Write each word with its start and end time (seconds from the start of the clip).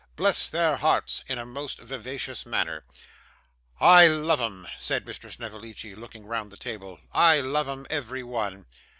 Bless 0.15 0.49
their 0.49 0.77
hearts!' 0.77 1.23
in 1.27 1.37
a 1.37 1.45
most 1.45 1.77
vivacious 1.77 2.43
manner. 2.43 2.83
'I 3.79 4.07
love 4.07 4.41
'em,' 4.41 4.67
said 4.79 5.05
Mr. 5.05 5.29
Snevellicci, 5.29 5.93
looking 5.93 6.25
round 6.25 6.51
the 6.51 6.57
table, 6.57 6.99
'I 7.13 7.41
love 7.41 7.67
'em, 7.69 7.85
every 7.91 8.23
one. 8.23 8.65